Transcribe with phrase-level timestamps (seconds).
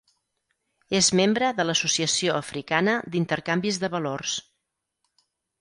[0.99, 4.37] És membre de l"Associació Africana d"Intercanvis de Valors.